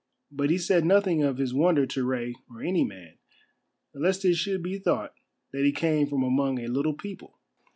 [0.31, 3.19] But he said nothing of his wonder to Rei or any man,
[3.93, 5.13] lest it should be thought
[5.53, 7.37] that he came from among a little people.